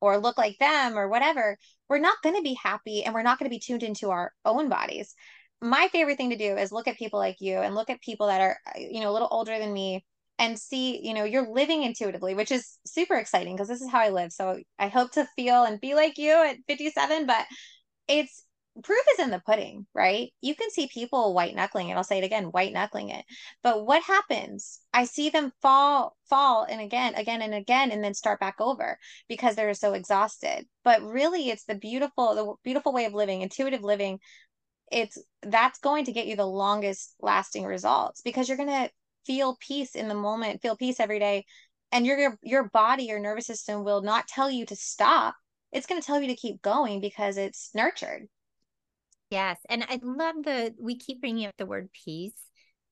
[0.02, 1.58] or look like them or whatever,
[1.88, 4.34] we're not going to be happy and we're not going to be tuned into our
[4.44, 5.16] own bodies.
[5.62, 8.28] My favorite thing to do is look at people like you and look at people
[8.28, 10.06] that are, uh, you know, a little older than me
[10.38, 14.00] and see, you know, you're living intuitively, which is super exciting because this is how
[14.00, 14.32] I live.
[14.34, 17.46] So I hope to feel and be like you at 57, but
[18.08, 18.44] it's
[18.84, 20.34] proof is in the pudding, right?
[20.42, 21.94] You can see people white knuckling it.
[21.94, 23.24] I'll say it again, white knuckling it.
[23.64, 24.82] But what happens?
[24.94, 29.00] I see them fall, fall, and again, again, and again, and then start back over
[29.30, 30.66] because they're so exhausted.
[30.84, 34.20] But really, it's the beautiful, the beautiful way of living, intuitive living.
[34.92, 38.90] It's that's going to get you the longest lasting results because you're going to
[39.26, 41.46] feel peace in the moment, feel peace every day.
[41.92, 45.36] And your, your body, your nervous system will not tell you to stop.
[45.72, 48.28] It's going to tell you to keep going because it's nurtured
[49.30, 49.60] Yes.
[49.70, 52.34] And I love the, we keep bringing up the word peace.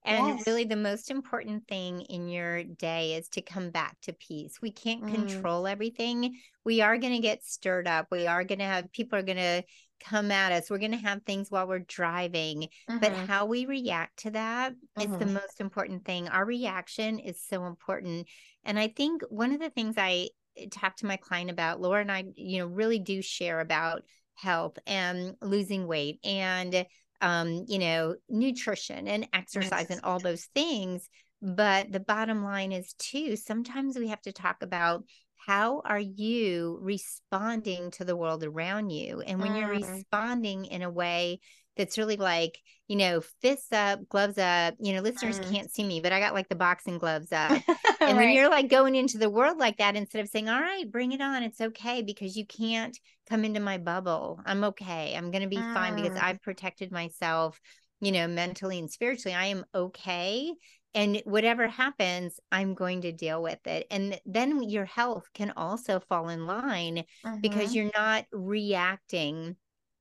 [0.05, 0.47] And yes.
[0.47, 4.59] really, the most important thing in your day is to come back to peace.
[4.61, 5.13] We can't mm.
[5.13, 6.37] control everything.
[6.65, 8.07] We are going to get stirred up.
[8.11, 9.63] We are going to have people are going to
[10.03, 10.69] come at us.
[10.69, 12.67] We're going to have things while we're driving.
[12.89, 12.97] Mm-hmm.
[12.99, 15.01] But how we react to that mm-hmm.
[15.01, 15.35] is the mm-hmm.
[15.35, 16.27] most important thing.
[16.27, 18.27] Our reaction is so important.
[18.63, 20.29] And I think one of the things I
[20.71, 24.03] talk to my client about, Laura and I, you know, really do share about
[24.35, 26.85] health and losing weight and
[27.23, 29.91] um, you know, nutrition and exercise yes.
[29.91, 31.07] and all those things.
[31.41, 35.05] But the bottom line is too, sometimes we have to talk about
[35.45, 39.21] how are you responding to the world around you?
[39.21, 41.39] And when you're responding in a way
[41.75, 44.75] that's really like, you know, fists up, gloves up.
[44.79, 45.51] You know, listeners mm.
[45.51, 47.51] can't see me, but I got like the boxing gloves up.
[47.51, 47.65] and
[47.99, 48.15] right.
[48.15, 51.11] when you're like going into the world like that, instead of saying, all right, bring
[51.11, 52.97] it on, it's okay because you can't
[53.29, 54.39] come into my bubble.
[54.45, 55.15] I'm okay.
[55.15, 55.73] I'm going to be mm.
[55.73, 56.23] fine because mm.
[56.23, 57.59] I've protected myself,
[58.01, 59.35] you know, mentally and spiritually.
[59.35, 60.53] I am okay.
[60.95, 63.87] And whatever happens, I'm going to deal with it.
[63.89, 67.39] And then your health can also fall in line mm-hmm.
[67.41, 69.55] because you're not reacting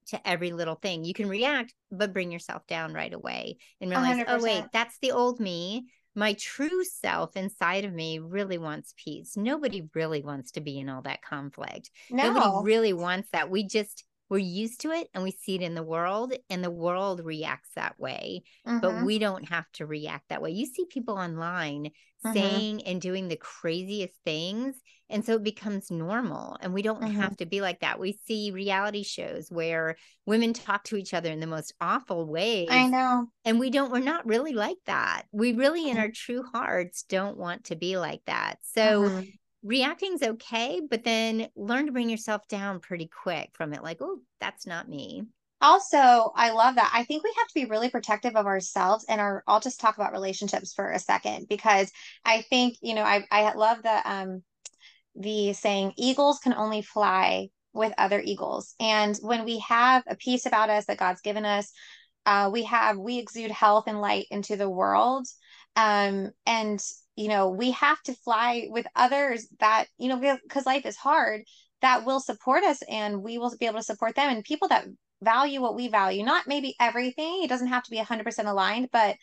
[0.07, 1.05] to every little thing.
[1.05, 4.25] You can react, but bring yourself down right away and realize, 100%.
[4.29, 5.87] oh, wait, that's the old me.
[6.15, 9.37] My true self inside of me really wants peace.
[9.37, 11.91] Nobody really wants to be in all that conflict.
[12.11, 12.33] No.
[12.33, 13.49] Nobody really wants that.
[13.49, 16.71] We just, we're used to it and we see it in the world and the
[16.71, 18.79] world reacts that way mm-hmm.
[18.79, 21.91] but we don't have to react that way you see people online
[22.25, 22.33] mm-hmm.
[22.33, 24.75] saying and doing the craziest things
[25.11, 27.21] and so it becomes normal and we don't mm-hmm.
[27.21, 31.31] have to be like that we see reality shows where women talk to each other
[31.31, 35.25] in the most awful ways i know and we don't we're not really like that
[35.31, 36.05] we really in mm-hmm.
[36.05, 39.23] our true hearts don't want to be like that so
[39.63, 43.83] mm-hmm reacting's okay, but then learn to bring yourself down pretty quick from it.
[43.83, 45.25] Like, oh, that's not me.
[45.61, 46.91] Also, I love that.
[46.93, 49.97] I think we have to be really protective of ourselves and our I'll just talk
[49.97, 51.93] about relationships for a second because
[52.25, 54.43] I think, you know, I I love the um
[55.15, 58.75] the saying eagles can only fly with other eagles.
[58.81, 61.73] And when we have a peace about us that God's given us,
[62.27, 65.29] uh, we have we exude health and light into the world
[65.77, 66.85] um and
[67.23, 71.43] you know we have to fly with others that you know because life is hard
[71.83, 74.31] that will support us and we will be able to support them.
[74.31, 74.87] And people that
[75.23, 79.15] value what we value not maybe everything it doesn't have to be 100% aligned but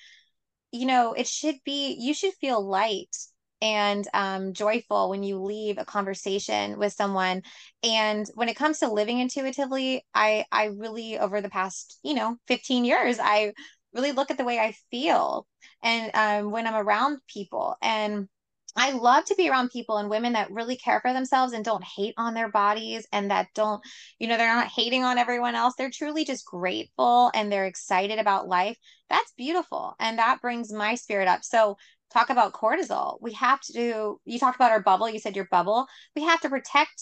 [0.72, 3.14] you know it should be you should feel light
[3.62, 7.42] and um, joyful when you leave a conversation with someone.
[7.84, 12.38] And when it comes to living intuitively i i really over the past you know
[12.48, 13.54] 15 years i
[13.94, 15.48] really look at the way I feel
[15.84, 17.76] and um, when I'm around people.
[17.82, 18.28] And
[18.76, 21.84] I love to be around people and women that really care for themselves and don't
[21.84, 23.82] hate on their bodies and that don't,
[24.20, 25.74] you know, they're not hating on everyone else.
[25.78, 28.78] They're truly just grateful and they're excited about life.
[29.10, 29.96] That's beautiful.
[30.00, 31.44] And that brings my spirit up.
[31.44, 31.78] So,
[32.12, 33.18] talk about cortisol.
[33.22, 35.10] We have to do, you talked about our bubble.
[35.10, 35.86] You said your bubble.
[36.16, 37.02] We have to protect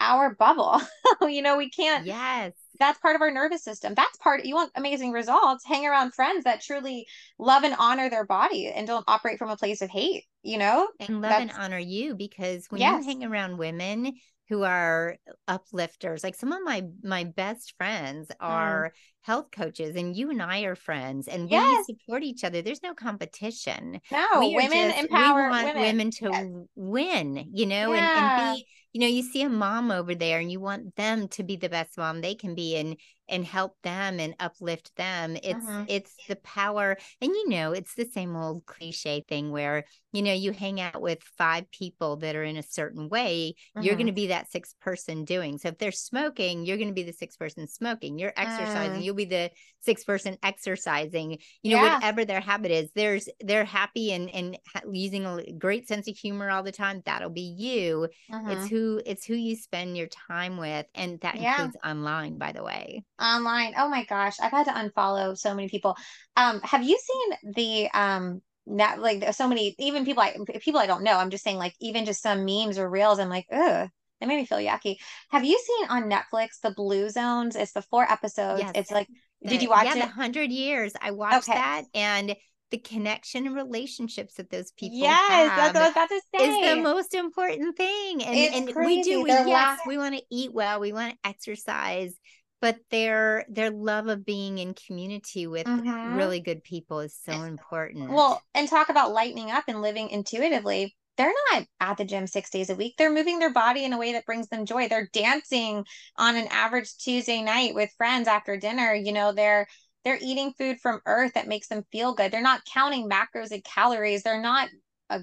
[0.00, 0.80] our bubble.
[1.22, 2.06] you know, we can't.
[2.06, 2.52] Yes
[2.82, 3.94] that's part of our nervous system.
[3.94, 7.06] That's part you want amazing results, hang around friends that truly
[7.38, 10.88] love and honor their body and don't operate from a place of hate, you know?
[11.00, 13.04] And love that's, and honor you because when yes.
[13.04, 14.14] you hang around women
[14.48, 15.16] who are
[15.48, 18.34] uplifters like some of my my best friends mm.
[18.40, 18.98] are mm.
[19.22, 21.84] health coaches and you and I are friends and yes.
[21.88, 25.76] we support each other there's no competition no women just, empower women.
[25.76, 26.10] women.
[26.10, 26.46] to yes.
[26.74, 28.40] win you know yeah.
[28.40, 31.28] and, and be you know you see a mom over there and you want them
[31.28, 32.96] to be the best mom they can be and
[33.32, 35.84] and help them and uplift them it's uh-huh.
[35.88, 40.32] it's the power and you know it's the same old cliche thing where you know
[40.32, 43.84] you hang out with five people that are in a certain way uh-huh.
[43.84, 46.94] you're going to be that sixth person doing so if they're smoking you're going to
[46.94, 49.00] be the sixth person smoking you're exercising uh.
[49.00, 51.94] you'll be the sixth person exercising you know yeah.
[51.94, 54.58] whatever their habit is there's they're happy and and
[54.90, 58.50] using a great sense of humor all the time that'll be you uh-huh.
[58.50, 61.52] it's who it's who you spend your time with and that yeah.
[61.54, 63.74] includes online by the way online.
[63.76, 65.96] Oh my gosh, I've had to unfollow so many people.
[66.36, 70.86] Um, have you seen the um net like so many even people I people I
[70.86, 71.16] don't know.
[71.16, 73.18] I'm just saying like even just some memes or reels.
[73.18, 73.88] I'm like, ugh.
[74.20, 74.96] It made me feel yucky.
[75.30, 77.56] Have you seen on Netflix the Blue Zones?
[77.56, 78.62] It's the four episodes.
[78.62, 78.70] Yes.
[78.76, 79.08] It's like,
[79.40, 80.00] the, did you watch yeah, it?
[80.00, 80.92] The hundred years.
[81.00, 81.58] I watched okay.
[81.58, 82.36] that, and
[82.70, 86.48] the connection and relationships that those people yes that's what i was about to say
[86.48, 90.54] is the most important thing and and we do we, yes we want to eat
[90.54, 92.18] well we want to exercise
[92.62, 96.16] but their their love of being in community with mm-hmm.
[96.16, 98.08] really good people is so important.
[98.08, 100.96] Well, and talk about lightening up and living intuitively.
[101.18, 102.94] They're not at the gym six days a week.
[102.96, 104.88] They're moving their body in a way that brings them joy.
[104.88, 105.84] They're dancing
[106.16, 108.94] on an average Tuesday night with friends after dinner.
[108.94, 109.66] You know, they're
[110.04, 112.30] they're eating food from earth that makes them feel good.
[112.30, 114.22] They're not counting macros and calories.
[114.22, 114.68] They're not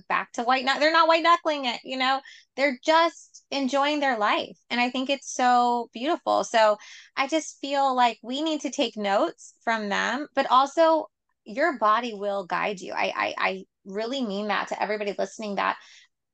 [0.07, 0.79] back to white knuck.
[0.79, 2.21] They're not white knuckling it, you know.
[2.55, 6.43] They're just enjoying their life, and I think it's so beautiful.
[6.43, 6.77] So
[7.15, 11.07] I just feel like we need to take notes from them, but also
[11.45, 12.93] your body will guide you.
[12.93, 15.55] I I, I really mean that to everybody listening.
[15.55, 15.77] That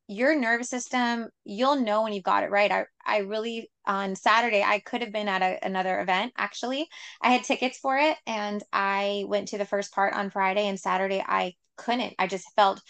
[0.07, 2.71] your nervous system, you'll know when you've got it right.
[2.71, 6.87] I I really on Saturday I could have been at a, another event actually.
[7.21, 10.79] I had tickets for it and I went to the first part on Friday and
[10.79, 12.13] Saturday I couldn't.
[12.19, 12.81] I just felt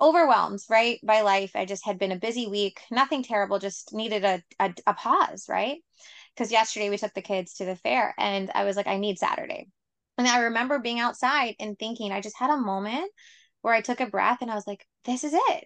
[0.00, 1.52] overwhelmed, right, by life.
[1.54, 5.46] I just had been a busy week, nothing terrible, just needed a, a, a pause,
[5.48, 5.78] right?
[6.34, 9.18] Because yesterday we took the kids to the fair and I was like, I need
[9.18, 9.68] Saturday.
[10.18, 13.10] And I remember being outside and thinking, I just had a moment
[13.62, 15.64] where I took a breath and I was like, this is it.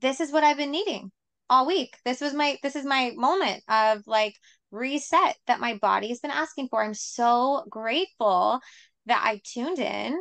[0.00, 1.10] This is what I've been needing
[1.48, 1.96] all week.
[2.04, 4.34] This was my, this is my moment of like
[4.70, 6.82] reset that my body's been asking for.
[6.82, 8.60] I'm so grateful
[9.06, 10.16] that I tuned in,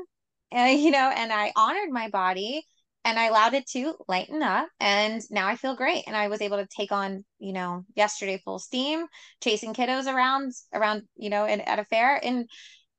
[0.51, 2.65] and, you know, and I honored my body
[3.05, 6.03] and I allowed it to lighten up and now I feel great.
[6.07, 9.05] And I was able to take on you know yesterday full steam
[9.41, 12.19] chasing kiddos around around you know at a fair.
[12.23, 12.49] And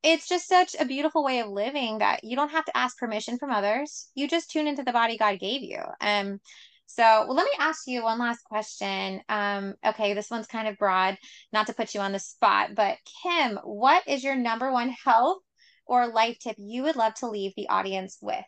[0.02, 3.38] it's just such a beautiful way of living that you don't have to ask permission
[3.38, 4.08] from others.
[4.14, 5.80] You just tune into the body God gave you.
[6.00, 6.40] Um
[6.86, 9.20] so well let me ask you one last question.
[9.28, 11.18] Um okay this one's kind of broad
[11.52, 15.38] not to put you on the spot but Kim what is your number one health
[15.86, 18.44] or life tip you would love to leave the audience with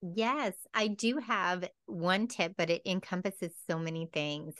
[0.00, 4.54] Yes, I do have one tip, but it encompasses so many things.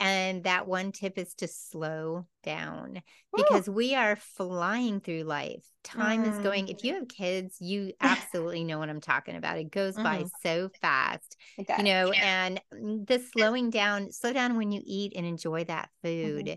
[0.00, 3.02] And that one tip is to slow down
[3.34, 5.64] because we are flying through life.
[5.82, 6.30] Time mm.
[6.30, 6.68] is going.
[6.68, 6.98] If you mm.
[7.00, 9.58] have kids, you absolutely know what I'm talking about.
[9.58, 10.04] It goes mm-hmm.
[10.04, 15.14] by so fast, you know, and mm, the slowing down, slow down when you eat
[15.16, 16.26] and enjoy that mm-hmm.
[16.26, 16.46] food.
[16.46, 16.54] Mm-hmm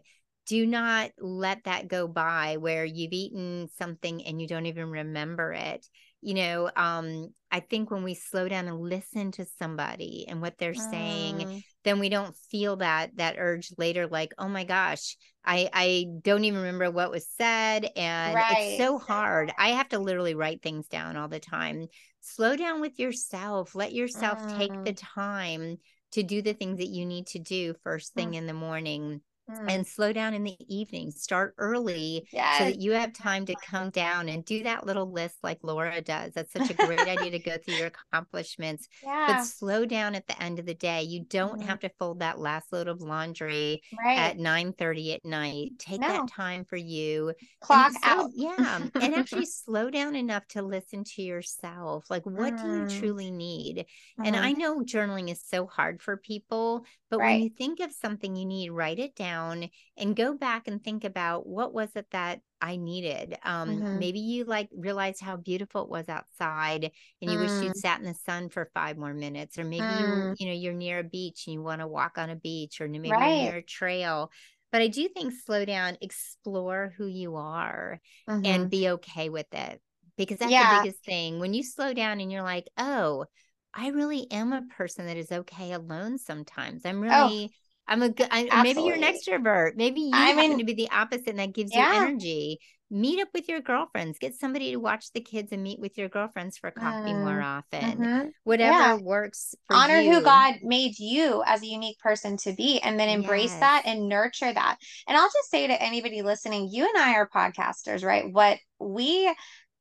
[0.48, 5.54] do not let that go by where you've eaten something and you don't even remember
[5.54, 5.88] it
[6.22, 10.58] you know um i think when we slow down and listen to somebody and what
[10.58, 10.92] they're mm.
[10.92, 16.06] saying then we don't feel that that urge later like oh my gosh i i
[16.22, 18.56] don't even remember what was said and right.
[18.58, 21.88] it's so hard i have to literally write things down all the time
[22.22, 24.58] slow down with yourself let yourself mm.
[24.58, 25.78] take the time
[26.12, 28.36] to do the things that you need to do first thing mm.
[28.36, 29.66] in the morning mm.
[29.70, 31.12] and slow down in the evening.
[31.12, 32.58] Start early yes.
[32.58, 36.02] so that you have time to come down and do that little list like Laura
[36.02, 36.34] does.
[36.34, 38.88] That's such a great idea to go through your accomplishments.
[39.04, 39.28] Yeah.
[39.28, 41.04] But slow down at the end of the day.
[41.04, 41.66] You don't mm.
[41.66, 44.18] have to fold that last load of laundry right.
[44.18, 45.72] at 9 30 at night.
[45.80, 46.08] Take no.
[46.08, 47.34] that time for you.
[47.62, 48.32] Clock out.
[48.34, 48.82] yeah.
[49.02, 52.06] and actually slow down enough to listen to yourself.
[52.10, 52.62] Like, what mm.
[52.62, 53.00] do you mm.
[53.00, 53.86] truly need?
[54.24, 54.60] And I mm-hmm.
[54.60, 57.34] know journaling is so hard for people, but right.
[57.34, 60.84] when you think of something you need, write it down down and go back and
[60.84, 63.38] think about what was it that I needed.
[63.44, 64.00] Um, mm-hmm.
[64.00, 67.42] Maybe you like realized how beautiful it was outside and you mm.
[67.42, 67.78] wish you'd mm.
[67.78, 69.58] sat in the sun for five more minutes.
[69.58, 70.00] Or maybe mm.
[70.00, 72.82] you, you know, you're near a beach and you want to walk on a beach
[72.82, 73.44] or maybe right.
[73.44, 74.32] you're near a trail.
[74.72, 78.46] But I do think slow down, explore who you are mm-hmm.
[78.46, 79.82] and be okay with it
[80.18, 80.78] because that's yeah.
[80.78, 81.40] the biggest thing.
[81.40, 83.26] When you slow down and you're like, oh,
[83.74, 86.86] I really am a person that is okay alone sometimes.
[86.86, 87.02] I'm oh.
[87.02, 87.56] really, oh,
[87.92, 89.76] I'm a good, I, maybe you're an extrovert.
[89.76, 91.92] Maybe you I happen mean, to be the opposite and that gives yeah.
[91.92, 92.60] you energy.
[92.90, 94.18] Meet up with your girlfriends.
[94.18, 97.42] Get somebody to watch the kids and meet with your girlfriends for coffee uh, more
[97.42, 97.82] often.
[97.82, 98.28] Mm-hmm.
[98.46, 98.96] Whatever yeah.
[98.96, 100.14] works Honor you.
[100.14, 103.60] who God made you as a unique person to be and then embrace yes.
[103.60, 104.78] that and nurture that.
[105.08, 108.32] And I'll just say to anybody listening, you and I are podcasters, right?
[108.32, 109.34] What we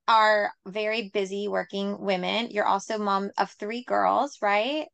[0.08, 2.48] are very busy working women.
[2.50, 4.86] You're also mom of three girls, right?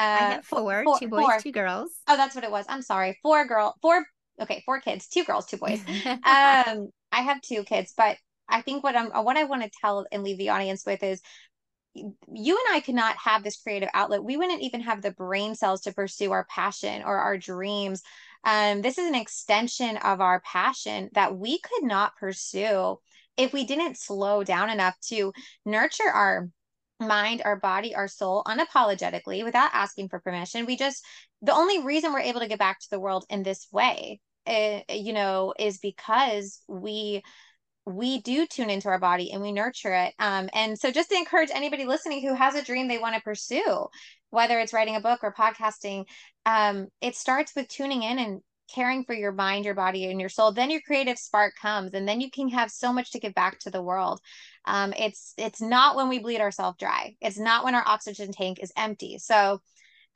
[0.00, 1.38] Uh, I have four, four two boys, four.
[1.40, 1.90] two girls.
[2.08, 2.64] Oh, that's what it was.
[2.70, 3.18] I'm sorry.
[3.22, 4.06] Four girl, four.
[4.40, 5.82] Okay, four kids, two girls, two boys.
[6.06, 8.16] um, I have two kids, but
[8.48, 11.20] I think what I'm, what I want to tell and leave the audience with is,
[11.94, 14.24] you and I could not have this creative outlet.
[14.24, 18.02] We wouldn't even have the brain cells to pursue our passion or our dreams.
[18.44, 22.96] Um, this is an extension of our passion that we could not pursue
[23.36, 25.32] if we didn't slow down enough to
[25.66, 26.48] nurture our
[27.00, 31.04] mind, our body, our soul unapologetically without asking for permission, we just,
[31.42, 34.80] the only reason we're able to get back to the world in this way, uh,
[34.90, 37.22] you know, is because we
[37.86, 40.14] we do tune into our body and we nurture it.
[40.18, 43.22] Um, and so just to encourage anybody listening who has a dream they want to
[43.22, 43.86] pursue,
[44.28, 46.04] whether it's writing a book or podcasting,
[46.46, 48.40] um, it starts with tuning in and
[48.72, 52.08] caring for your mind, your body, and your soul, then your creative spark comes, and
[52.08, 54.20] then you can have so much to give back to the world.
[54.64, 57.16] Um, it's it's not when we bleed ourselves dry.
[57.20, 59.18] It's not when our oxygen tank is empty.
[59.18, 59.60] So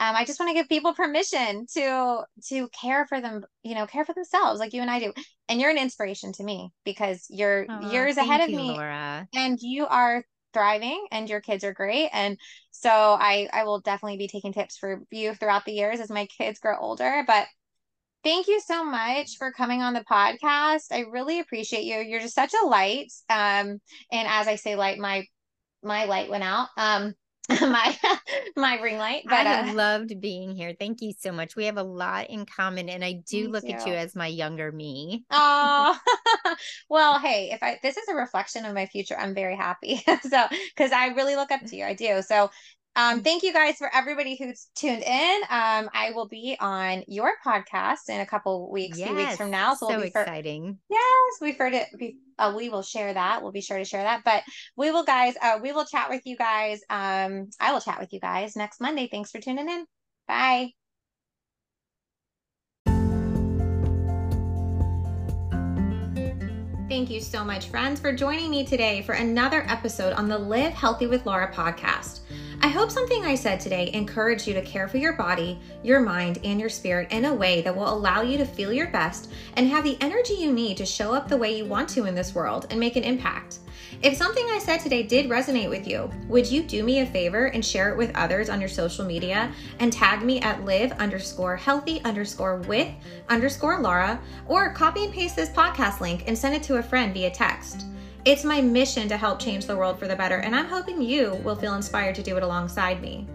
[0.00, 3.86] um, I just want to give people permission to to care for them, you know,
[3.86, 5.12] care for themselves like you and I do.
[5.48, 9.28] And you're an inspiration to me because you're years ahead of you, me, Laura.
[9.34, 12.38] and you are thriving and your kids are great and
[12.70, 16.26] so i i will definitely be taking tips for you throughout the years as my
[16.26, 17.46] kids grow older but
[18.24, 20.86] Thank you so much for coming on the podcast.
[20.90, 21.98] I really appreciate you.
[21.98, 23.12] You're just such a light.
[23.28, 25.26] Um, and as I say light, my
[25.82, 26.68] my light went out.
[26.78, 27.14] Um,
[27.60, 27.96] my
[28.56, 29.24] my ring light.
[29.26, 30.74] But I uh, loved being here.
[30.78, 31.54] Thank you so much.
[31.54, 33.72] We have a lot in common, and I do look too.
[33.72, 35.24] at you as my younger me.
[35.36, 35.98] Oh,
[36.88, 40.02] well, hey, if I this is a reflection of my future, I'm very happy.
[40.22, 42.22] so because I really look up to you, I do.
[42.22, 42.50] So
[42.96, 45.40] um, thank you guys for everybody who's tuned in.
[45.50, 49.50] Um, I will be on your podcast in a couple weeks, yes, few weeks from
[49.50, 49.74] now.
[49.74, 50.78] So, so we'll exciting.
[50.88, 51.88] For, yes, we've heard it.
[51.98, 53.42] We, uh, we will share that.
[53.42, 54.22] We'll be sure to share that.
[54.24, 54.42] But
[54.76, 55.34] we will, guys.
[55.42, 56.80] Uh, we will chat with you guys.
[56.88, 59.08] Um, I will chat with you guys next Monday.
[59.10, 59.86] Thanks for tuning in.
[60.28, 60.70] Bye.
[66.88, 70.74] Thank you so much, friends, for joining me today for another episode on the Live
[70.74, 72.20] Healthy with Laura podcast.
[72.64, 76.38] I hope something I said today encouraged you to care for your body, your mind,
[76.44, 79.68] and your spirit in a way that will allow you to feel your best and
[79.68, 82.34] have the energy you need to show up the way you want to in this
[82.34, 83.58] world and make an impact.
[84.00, 87.48] If something I said today did resonate with you, would you do me a favor
[87.48, 91.56] and share it with others on your social media and tag me at live underscore
[91.56, 92.88] healthy underscore with
[93.28, 97.12] underscore Laura or copy and paste this podcast link and send it to a friend
[97.12, 97.84] via text?
[98.24, 101.34] It's my mission to help change the world for the better, and I'm hoping you
[101.44, 103.26] will feel inspired to do it alongside me.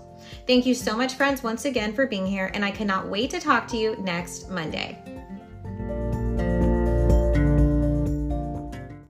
[0.47, 3.39] Thank you so much, friends, once again for being here, and I cannot wait to
[3.39, 5.10] talk to you next Monday.